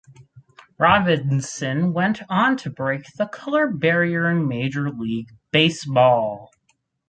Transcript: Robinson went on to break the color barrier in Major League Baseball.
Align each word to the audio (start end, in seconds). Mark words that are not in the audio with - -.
Robinson 0.79 1.93
went 1.93 2.23
on 2.27 2.57
to 2.57 2.71
break 2.71 3.05
the 3.19 3.27
color 3.27 3.67
barrier 3.67 4.31
in 4.31 4.47
Major 4.47 4.89
League 4.89 5.29
Baseball. 5.51 6.49